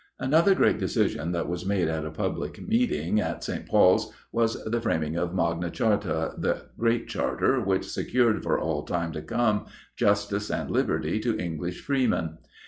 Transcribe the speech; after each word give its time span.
Another 0.19 0.55
great 0.55 0.79
decision 0.79 1.31
that 1.33 1.47
was 1.47 1.63
made 1.63 1.87
at 1.87 2.07
a 2.07 2.09
public 2.09 2.59
meeting 2.67 3.19
at 3.21 3.43
St. 3.43 3.67
Paul's 3.67 4.11
was 4.31 4.63
the 4.65 4.81
framing 4.81 5.15
of 5.15 5.35
Magna 5.35 5.69
Charta 5.69 6.33
that 6.39 6.75
great 6.75 7.07
Charter 7.07 7.61
which 7.63 7.85
secured, 7.87 8.41
for 8.41 8.59
all 8.59 8.81
time 8.81 9.11
to 9.11 9.21
come, 9.21 9.67
justice 9.95 10.49
and 10.49 10.71
liberty 10.71 11.19
to 11.19 11.37
English 11.37 11.81
freemen. 11.83 12.39